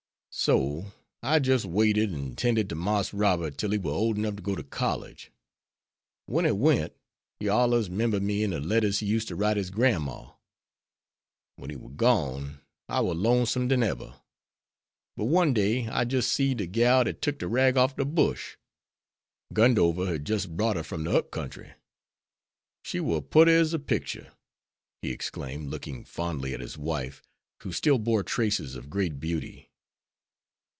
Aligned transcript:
So 0.33 0.93
I 1.21 1.39
jis' 1.39 1.65
waited, 1.65 2.13
an' 2.13 2.37
'tended 2.37 2.69
to 2.69 2.75
Marse 2.75 3.13
Robert 3.13 3.57
till 3.57 3.71
he 3.71 3.77
war 3.77 3.91
ole 3.91 4.13
'nough 4.13 4.37
to 4.37 4.41
go 4.41 4.55
to 4.55 4.63
college. 4.63 5.29
Wen 6.25 6.45
he 6.45 6.51
went, 6.51 6.93
he 7.41 7.49
allers 7.49 7.89
'membered 7.89 8.23
me 8.23 8.41
in 8.41 8.51
de 8.51 8.61
letters 8.61 8.99
he 8.99 9.07
used 9.07 9.27
to 9.27 9.35
write 9.35 9.57
his 9.57 9.69
grandma. 9.69 10.31
Wen 11.57 11.69
he 11.69 11.75
war 11.75 11.89
gone, 11.89 12.61
I 12.87 13.01
war 13.01 13.13
lonesomer 13.13 13.67
dan 13.67 13.83
eber. 13.83 14.21
But, 15.17 15.25
one 15.25 15.53
day, 15.53 15.89
I 15.89 16.05
jis' 16.05 16.31
seed 16.31 16.59
de 16.59 16.65
gal 16.65 17.03
dat 17.03 17.21
took 17.21 17.37
de 17.37 17.47
rag 17.49 17.75
off 17.75 17.97
de 17.97 18.05
bush. 18.05 18.55
Gundover 19.53 20.07
had 20.09 20.25
jis' 20.25 20.45
brought 20.45 20.77
her 20.77 20.83
from 20.83 21.03
de 21.03 21.11
up 21.11 21.29
country. 21.31 21.73
She 22.83 23.01
war 23.01 23.21
putty 23.21 23.51
as 23.51 23.73
a 23.73 23.79
picture!" 23.79 24.31
he 25.01 25.11
exclaimed, 25.11 25.67
looking 25.69 26.05
fondly 26.05 26.53
at 26.53 26.61
his 26.61 26.77
wife, 26.77 27.21
who 27.63 27.73
still 27.73 27.99
bore 27.99 28.23
traces 28.23 28.75
of 28.77 28.89
great 28.89 29.19
beauty. 29.19 29.67